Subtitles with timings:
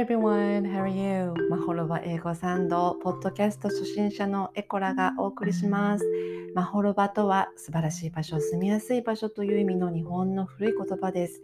[0.00, 1.34] everyone, how are you?
[1.50, 6.06] マホロバ英語サンド、ポッドキャスト初心者のエコラがお送りします。
[6.54, 11.42] マホロバとは素晴らしい場所、住みやすい場所という意味の日本の古い言葉です。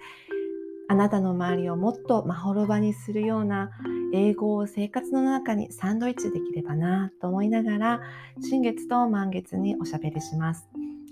[0.88, 3.72] あなたの周りをもっとマホロバにするような
[4.14, 8.00] 英語を生活の中にサンドイッチできればなと思いながら、
[8.40, 10.66] 新月と満月におしゃべりします。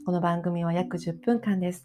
[0.06, 1.84] この番組は約10分間です。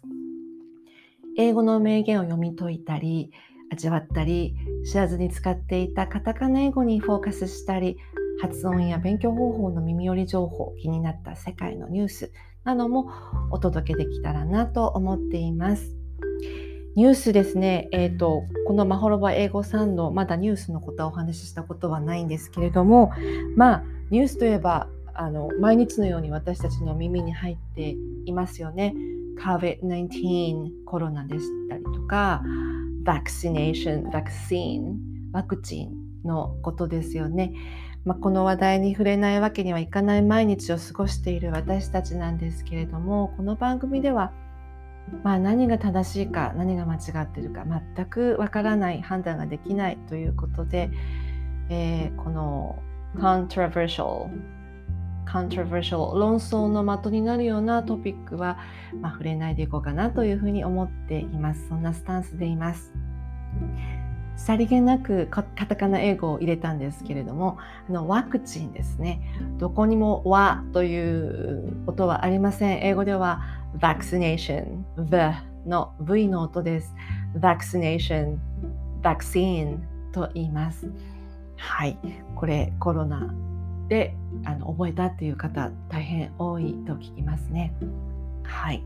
[1.36, 3.30] 英語の名言を読み解いたり、
[3.70, 7.98] 味わったり知らずに使っていたカタカナ英語にフォーカスしたり
[8.40, 12.32] 発音や勉強方法の耳寄り情報気になった世界のニュース
[12.64, 13.10] なども
[13.50, 15.94] お届けできたらなと思っています。
[16.96, 23.12] ニュースですね、えーと、この「まほろば英語サンド」まだニュースのことはお話ししたことはないんですけれども
[23.54, 27.94] まあニュースといえばあの毎日のように私たちの耳に入って
[28.24, 28.94] いますよね。
[29.42, 32.42] COVID-19 コロナでしたりとか
[33.10, 34.96] vaccination、vaccine、
[35.32, 35.92] ワクチン
[36.24, 37.52] のことですよね。
[38.04, 44.32] まあ、この話題に触れないわけにはいかない毎日を過ごしている私たちなんですけれどもこの番組では、
[45.22, 47.66] まあ、何が正しいか何が間違っているか
[47.96, 50.90] 全くわからない判断ができないということで、
[51.68, 52.82] えー、この
[53.16, 54.30] controversial
[55.30, 58.58] controversial 論争の的になるようなトピックは、
[59.00, 61.68] まあ、触れないでいこうかなというふうに思っています。
[61.68, 62.92] そんなスタンスでいます。
[64.36, 67.58] さりげなくカタカナ英語を入れたんですけれども
[67.90, 69.20] あのワクチンですね。
[69.58, 72.78] どこにも「わ」という音はありません。
[72.82, 73.42] 英語では
[73.78, 76.94] vaccination the の V の音です。
[77.38, 78.38] vaccination
[79.02, 79.78] vaccine
[80.12, 80.90] と言います。
[81.56, 81.98] はい。
[82.34, 83.34] これコロナ
[83.90, 87.74] であの覚えたっていう方大変多いと聞きますね。
[88.44, 88.84] はい。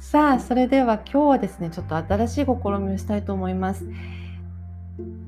[0.00, 2.48] さあ、それでは今日はですね、ちょっと新しい試
[2.80, 3.88] みをしたいと思います。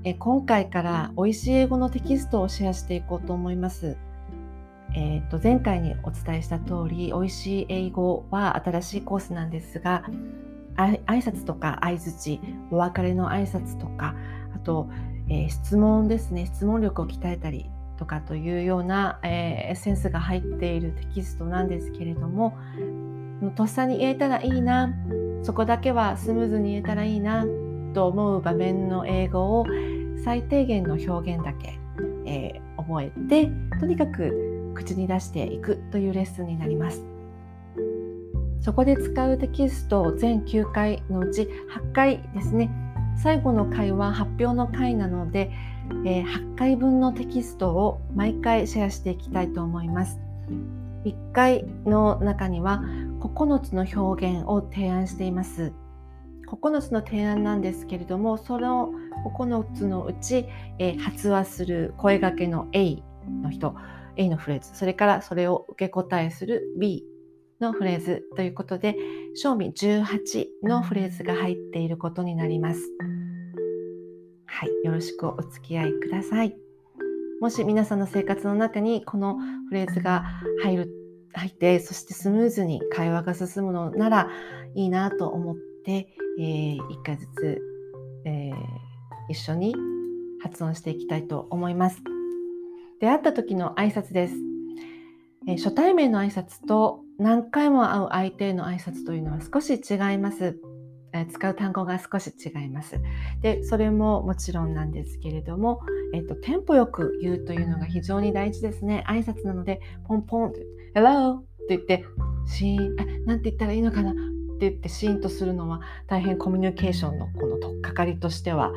[0.03, 3.97] え今回から美味しい英語のテキストをシェアしていこうと思います。
[4.97, 10.03] えーと、と前回にお伝えした通り、美味しい英語は新しいコースなんですが、
[10.77, 12.41] 挨拶とか相づち、
[12.73, 14.17] お別れの挨拶とか、
[14.53, 14.89] あと、
[15.29, 17.71] えー、質問ですね、質問力を鍛えたり
[18.01, 19.31] とかというような、えー、
[19.69, 22.57] エッセンスが入っているテキストなんですけれども
[23.55, 24.91] とっさに言えたらいいな
[25.43, 27.45] そこだけはスムーズに言えたらいいな
[27.93, 29.67] と思う場面の英語を
[30.25, 31.79] 最低限の表現だけ、
[32.25, 37.05] えー、覚えてとにかく口に出していくというレッスンになります。
[38.63, 42.71] そこで使うテキスト全9回のうち8回ですね
[43.23, 45.51] 最後の回は発表の回なので
[46.05, 50.19] えー、8回分のテキストを毎回シェアしていきたいと思います。
[51.05, 52.83] 1回の中には
[53.21, 55.73] 9つの表現を提案しています。
[56.47, 58.91] 9つの提案なんですけれどもその
[59.25, 60.47] 9つのうち、
[60.79, 63.03] えー、発話する声がけの A
[63.43, 63.77] の人
[64.17, 67.05] A のフレーズそれからそれを受け答えする B
[67.61, 68.97] のフレーズということで
[69.35, 72.81] 賞味18のフレーズが入っていることになります。
[74.47, 76.57] はい、よろしくお付き合いください。
[77.41, 79.39] もし皆さんの生活の中にこの
[79.69, 80.25] フレーズが
[80.63, 80.91] 入る
[81.33, 84.29] 入ってそしてスムーズに会話が進むのなら
[84.75, 87.63] いいなと思って、えー、1回ずつ、
[88.27, 88.55] えー、
[89.29, 89.75] 一緒に
[90.43, 92.03] 発音していきたいと思います。
[93.01, 94.50] 出会った時の挨拶です。
[95.47, 100.59] え、初対面の挨拶と何回も会う相手への挨拶というのは少し違います。
[101.13, 103.01] え使う単語が少し違います。
[103.41, 105.81] で、それももちろんなんですけれども、
[106.15, 109.05] えっと、テンポよく言うというのが非常に大事ですね。
[109.09, 110.65] 挨拶なので、ポンポンって、
[110.95, 111.39] Hello!
[111.39, 112.05] って言って、
[112.47, 114.13] シーン、あ、なんて言ったらいいのかな？
[114.13, 118.73] って言ってシーンとするのは大変コミュニケーションのこの取っかかりとしては、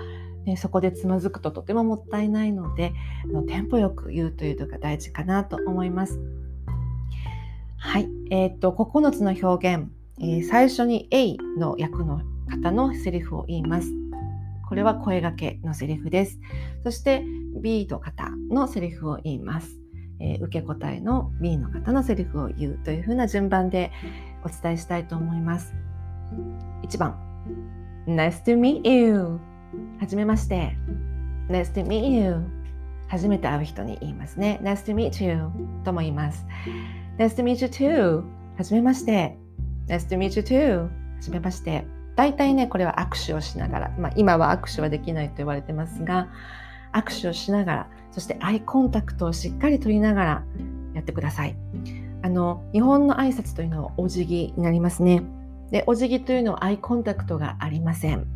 [0.45, 2.93] ね、そこでつまずくととてももったいないので、
[3.31, 6.19] のテンポよく言うというのが大事かなと思います。
[7.85, 8.09] はい。
[8.29, 9.89] えっ、と、9つの表現。
[10.19, 13.89] えー、最初に A の役の方のセリフを言います。
[14.69, 16.39] これは声がけのセリフです。
[16.83, 17.25] そして
[17.61, 19.81] B の方のセリフを言います。
[20.21, 23.91] えー、受け答えの B の方のセリフを言うというふうな順番で
[24.45, 25.73] お伝えしたいと思います。
[26.83, 27.19] 1番
[28.07, 29.39] Nice to meet you
[29.99, 30.77] はじめまして
[31.49, 32.63] Nice to meet you
[33.09, 35.49] 初めて会う人に言いますね Nice to meet you
[35.83, 36.45] とも言います
[37.17, 38.23] Nice to meet you too
[38.57, 39.37] はじめまして
[39.87, 40.83] Nice to meet you too.
[40.83, 40.89] は
[41.19, 41.85] じめまして。
[42.15, 46.29] 大体ね、これは握手をしながら、まあ、今は握手はできないと言われてますが、
[46.93, 50.43] 握手をしながら、そしてアイコンタクトをしっかり取りながら
[50.93, 51.55] やってください。
[52.21, 55.23] あの、日本の挨拶というのはお辞儀になりますね。
[55.71, 58.27] で、お辞儀というのはアイコンタクトがありません。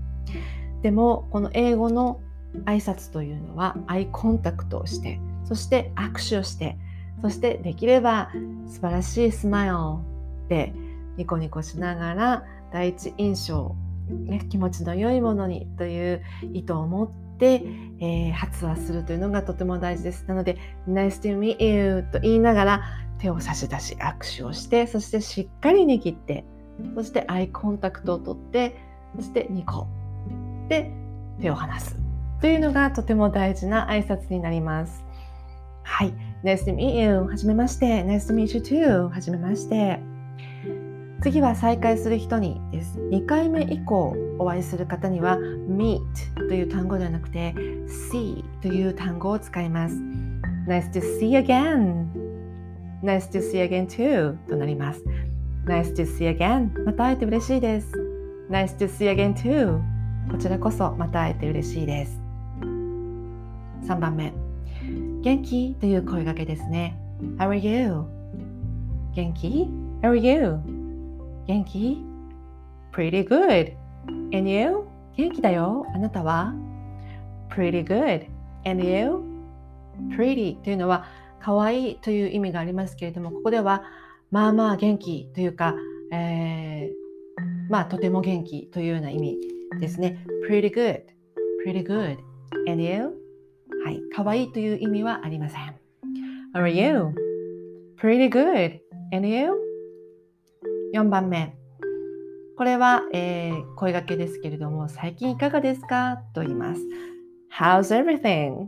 [0.82, 2.20] でも、この英語の
[2.66, 6.78] 挨拶というのはアイコンタクトをしてそして握手をして
[7.22, 8.32] そしてできれば
[8.68, 9.76] 素晴らしいスマイル
[10.50, 10.74] で
[11.18, 13.76] ニコニコしながら第一印象、
[14.10, 16.24] ね、気持ちの良いものにという
[16.54, 17.64] 意図を持って、
[18.00, 20.26] えー、発話するというのがとても大事です。
[20.28, 22.84] なので、Nice to meet you と言いながら
[23.20, 26.46] 手を差し出し握手をして、そしてしっかり握って、
[26.96, 28.76] そしてアイコンタクトをとって、
[29.16, 29.88] そしてニコ
[30.70, 30.92] で
[31.42, 31.98] 手を離す
[32.42, 35.04] というのがとても大事な挨拶になります。
[35.84, 36.27] はい。
[36.44, 37.22] Nice to meet you.
[37.22, 38.04] はじめまして。
[38.04, 39.10] Nice to meet you too.
[39.10, 40.00] はじめまして。
[41.22, 43.00] 次は再会する人にです。
[43.12, 46.00] 2回目以降お会いする方には meet
[46.48, 47.54] という単語ではなくて
[48.12, 49.96] see という単語を使います。
[50.68, 52.06] Nice to see again.
[53.04, 55.04] Nice to see again too となります。
[55.66, 56.70] Nice to see again.
[56.86, 57.92] また会えて嬉しいです。
[58.50, 59.82] Nice to see again too.
[60.32, 62.22] こちらこそまた会えて嬉しいです。
[63.88, 64.47] 3番目。
[65.22, 66.98] 元気という声掛けですね。
[67.38, 68.06] How are you?
[69.16, 69.68] 元気
[70.02, 70.60] ?How are you?
[71.48, 72.04] 元気
[72.94, 73.74] ?Pretty good.
[74.34, 74.86] And you?
[75.16, 75.86] 元気だよ。
[75.94, 76.54] あなたは
[77.50, 78.28] ?Pretty good.
[78.66, 79.24] And you?
[80.16, 81.06] Pretty というのは
[81.40, 83.84] 可愛いという意味がありますけれども、ここでは
[84.32, 85.76] まあまあ元気というか、
[86.12, 89.38] えー、まあとても元気というような意味
[89.80, 90.24] ですね。
[90.48, 91.02] Pretty good.
[91.66, 92.18] Pretty good.
[92.68, 93.27] And you?
[93.88, 94.02] はい。
[94.14, 95.74] 可愛いという意味はありません。
[96.54, 97.16] How are you?
[97.98, 98.82] Pretty good.
[99.14, 99.54] And you?
[100.94, 101.56] 4番目。
[102.58, 106.82] これは、えー、声掛けですけれども、最近いかがですかと言います。
[107.58, 108.68] How's everything?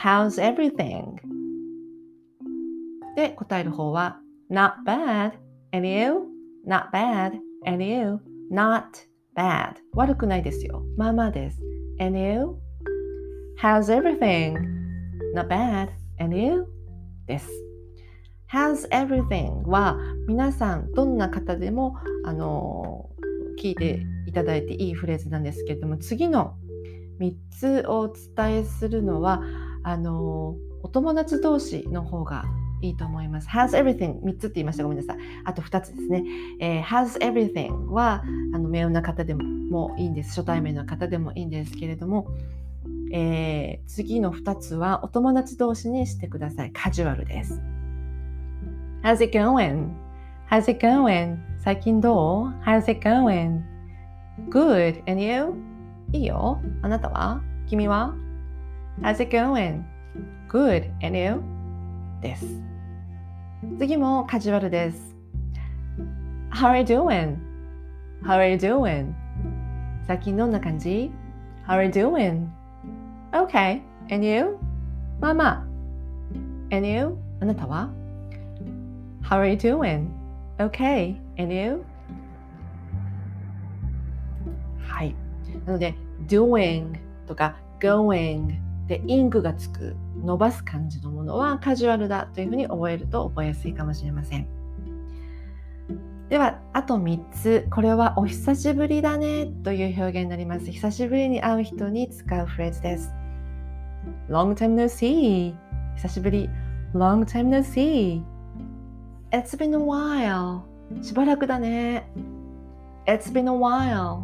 [0.00, 1.16] How's everything?
[3.16, 5.32] で、答える方は Not bad.
[5.72, 6.20] And you?
[6.64, 7.32] Not bad.
[7.66, 8.20] And you?
[8.48, 8.84] Not
[9.36, 9.74] bad.
[9.94, 10.84] 悪くないですよ。
[10.96, 11.60] まあまあです。
[11.98, 12.63] And you?
[13.60, 14.58] How's everything?
[15.32, 15.88] Not bad.
[16.18, 16.66] And you?
[17.26, 17.48] です。
[18.52, 19.66] How's everything?
[19.68, 19.96] は
[20.26, 23.08] 皆さんどんな方でもあの
[23.62, 26.56] 聞いていただいていいフレーズなんですけれども次の
[27.20, 29.42] 3つをお伝えするのは
[29.84, 32.44] あのお友達同士の方が
[32.82, 33.48] いいと思います。
[33.48, 34.20] How's everything?
[34.20, 34.82] 3つって言いました。
[34.82, 35.16] ごめんなさい。
[35.44, 36.24] あと2つですね。
[36.60, 37.86] えー、How's everything?
[37.86, 38.22] は
[38.52, 40.30] あの名誉な方でもいいんです。
[40.30, 42.28] 初対面の方でもいいんですけれども、
[43.16, 46.72] えー、次の2つはお友達同士にしてください。
[46.72, 47.62] カジュアルです。
[49.04, 49.90] How's it going?
[50.50, 51.38] How's it going?
[51.60, 53.60] 最近どう ?How's it going?
[54.50, 55.08] Good.
[55.08, 55.54] And you?
[56.12, 56.60] いいよ。
[56.82, 58.16] あなたは君は
[59.00, 59.84] ?How's it going?
[60.48, 60.90] Good.
[61.00, 61.40] And you?
[62.20, 62.44] です。
[63.78, 65.14] 次もカジュアルです。
[66.50, 67.36] How are you doing?
[68.24, 69.12] How are you doing?
[70.04, 71.12] 最近どんな感じ
[71.68, 72.63] ?How are you doing?
[73.34, 73.82] Okay.
[74.12, 74.56] And you?
[75.20, 75.66] まあまあ。
[76.70, 77.18] And you?
[77.40, 77.90] あなたは
[79.22, 80.06] ?How are you doing?
[80.58, 81.16] Okay.
[81.36, 81.82] And you?
[84.86, 85.16] はい。
[85.66, 85.96] なので、
[86.28, 86.92] doing
[87.26, 94.46] とか going で ing がつく伸ばす感じのものはカジュアルだというふうに覚えると覚えやすいかもしれません。
[96.28, 97.66] では、あと3つ。
[97.70, 100.70] これはお久しぶりだねという表現になります。
[100.70, 103.23] 久しぶりに会う人に使うフレーズです。
[104.28, 105.54] Long time no see.
[105.96, 106.48] 久しぶり。
[106.94, 108.22] Long time no see.
[109.30, 110.62] It's been a while.
[111.02, 112.08] しばらくだね。
[113.06, 114.22] It's been a while.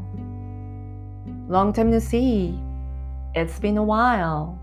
[1.49, 2.59] Long time no see.
[3.35, 4.55] It's been a while.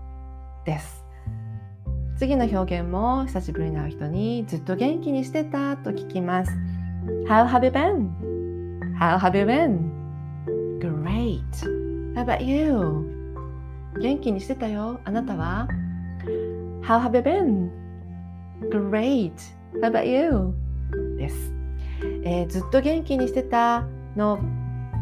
[0.64, 1.04] です。
[2.18, 6.52] 次の表現も久しぶりに会う人にずっと元気にしてたと聞きます。
[7.28, 8.10] How have you been?
[8.98, 9.98] How have you been?
[10.80, 11.42] Great.
[12.14, 13.17] How about you?
[14.00, 15.00] 元気にしてたよ。
[15.04, 15.68] あなたは
[16.82, 17.70] ?How have you been?
[18.70, 19.32] Great.
[19.80, 20.54] How about you?
[21.18, 21.52] です、
[22.24, 23.86] えー、ずっと元気にしてた
[24.16, 24.40] の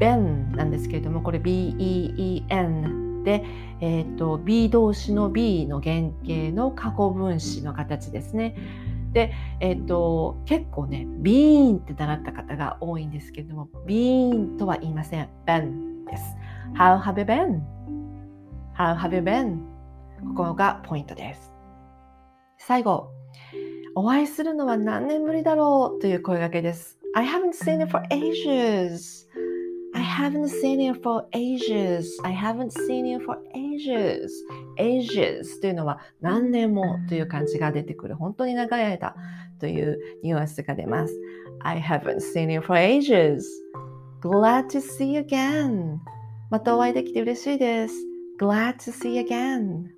[0.01, 3.45] Ben なんですけれども、これ B-E-E-N で、
[3.81, 8.57] えーと、B 動詞の B の原型の過去分詞の形ですね。
[9.13, 15.29] で、えーと、結構ね、ビーンって習った方が多いんですけれども、ビーンとは言いません。
[15.47, 16.37] Ben です。
[16.75, 17.61] How have you been?
[18.77, 19.61] How have you been?
[20.37, 21.51] ここがポイントです。
[22.59, 23.09] 最後、
[23.95, 26.99] お会いするのは何年ぶりだろうという声掛けです。
[27.15, 29.27] I haven't seen you for ages.
[29.95, 32.05] I haven't seen you for ages.
[32.23, 34.29] I haven't seen you for ages.
[34.79, 38.15] ages というのは何年もという感じが出てくる。
[38.15, 39.17] 本当に長い間
[39.59, 41.15] というニュアンスが出ます。
[41.61, 43.41] I haven't seen you for ages.
[44.21, 45.97] Glad to see you again.
[46.51, 48.16] またお会いできて嬉しいです。
[48.39, 49.91] Glad to see you again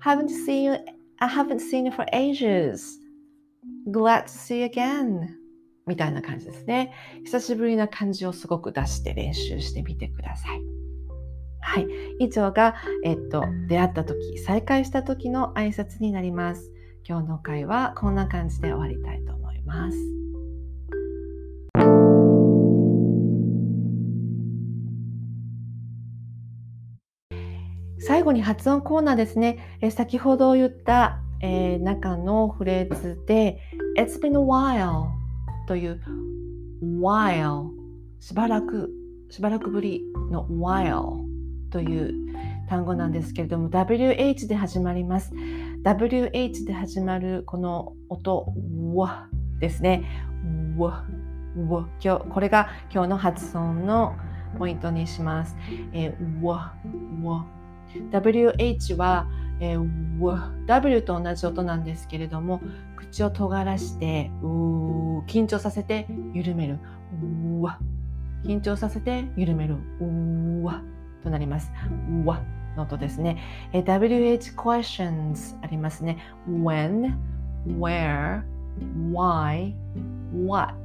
[0.00, 0.72] haven't seen you
[1.18, 2.98] I haven't seen you for ages
[3.90, 5.28] glad to see you again
[5.86, 6.92] みたいな感じですね
[7.24, 10.76] 久しぶりな感じをすごく出して練習してみてください
[11.66, 11.88] はい。
[12.20, 16.72] 以上が、えっと、出会った時、再会した時の挨拶になります。
[17.04, 20.25] 今日の会はこんな感じで終わりたいと思います。
[28.06, 29.78] 最後に発音コーナーですね。
[29.80, 33.58] え先ほど言った、えー、中のフレーズで
[33.98, 35.08] It's been a while
[35.66, 36.00] という
[37.02, 37.66] while
[38.20, 38.92] しばらく
[39.28, 41.24] しばらくぶりの while
[41.70, 42.14] という
[42.68, 45.32] 単語なんですけれども WH で始まります。
[45.82, 48.46] WH で始まるこの音
[48.94, 49.26] わ
[49.58, 50.04] ですね。
[50.76, 51.04] わ
[51.68, 51.88] わ。
[52.00, 54.14] 今日これが今日の発音の
[54.60, 55.56] ポイントにします、
[55.92, 56.74] えー、わ
[57.24, 57.46] わ
[58.10, 59.28] WH は、
[59.60, 62.60] えー、W と同じ音なんですけれども
[62.96, 66.78] 口を尖らしてう緊張させて緩める
[68.44, 70.82] 緊張させて緩めるうわ
[71.22, 71.72] となります。
[72.24, 72.40] わ
[72.76, 73.38] の音ですね。
[73.72, 76.18] え WH questions ありますね。
[76.48, 77.16] when,
[77.66, 78.42] where,
[79.10, 79.74] why,
[80.46, 80.76] what,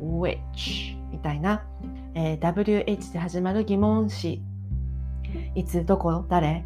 [0.00, 1.62] which みたいな、
[2.14, 4.42] えー、WH で始まる疑問詞。
[5.54, 6.64] いつ、どこ、誰？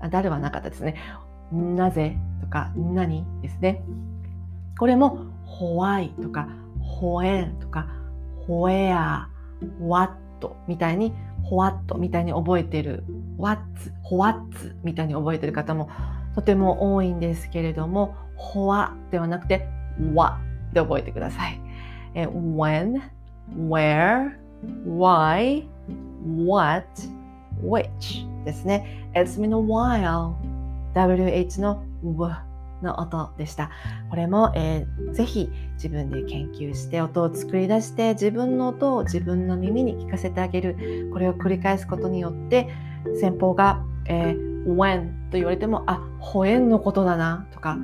[0.00, 0.96] あ誰はなかったですね。
[1.52, 3.82] なぜとか何ですね。
[4.78, 6.48] これも why とか
[7.00, 7.86] when とか
[8.48, 9.26] where,
[9.80, 10.14] what
[10.66, 11.12] みたいに
[11.44, 13.04] ほわっとみたいに覚えてる
[13.38, 13.62] what
[14.02, 15.88] ほわっつみたいに覚えてる方も
[16.34, 19.68] とても多いんですけれどもほわではなくて
[20.14, 20.38] what
[20.72, 21.60] で覚えてください。
[22.14, 23.00] え when,
[23.56, 24.32] where,
[24.84, 25.68] why,
[26.44, 26.86] what,
[27.62, 29.10] which ですね。
[29.14, 30.34] It's been a while.
[30.94, 32.52] WH の w
[32.82, 33.70] の音でした。
[34.10, 42.68] これも、えー、ぜひ自分で研究して音を作り出して自分の音を自分の耳に聞かせてあげるこれを繰り返すことによって
[43.20, 47.78] 先方が、えー、when と言われてもあほえんのことだなとか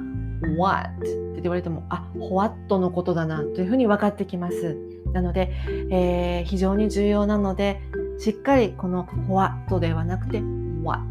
[0.59, 4.77] what って言われてもあ what のことだなというふうに分かってきます。
[5.13, 5.51] なので、
[5.91, 7.81] えー、非常に重要なので
[8.19, 10.43] しっかりこの what ではなくて
[10.83, 11.03] what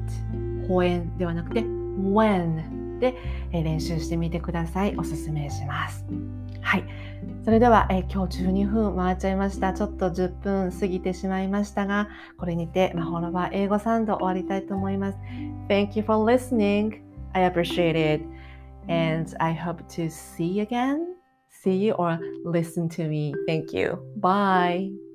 [0.68, 3.16] ほえんではなくて when で、
[3.52, 4.96] 練習してみてください。
[4.98, 6.06] おすすめします。
[6.62, 6.84] はい。
[7.44, 9.74] それでは、え今日12分回っちゃいました。
[9.74, 15.18] ちょっと10分過ぎてしまいましたが、これにて、まほろば英語サンド終わりたいと思います。
[15.70, 17.02] Thank you for listening.
[17.34, 18.26] I appreciate it.
[18.90, 21.00] And I hope to see you again.
[21.64, 23.34] See you or listen to me.
[23.48, 23.98] Thank you.
[24.20, 25.07] Bye.